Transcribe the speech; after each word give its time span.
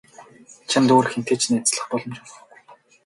Чамд 0.69 0.89
өөр 0.95 1.07
хэнтэй 1.11 1.37
ч 1.41 1.43
найзлах 1.51 1.85
боломж 1.89 2.17
олгохгүй. 2.23 2.57